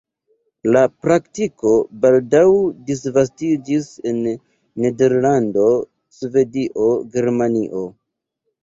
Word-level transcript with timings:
La 0.69 0.79
praktiko 1.05 1.73
baldaŭ 2.05 2.41
disvastiĝis 2.89 3.93
en 4.15 4.19
Nederlando, 4.33 5.71
Svedio, 6.19 6.93
Germanio. 7.17 7.89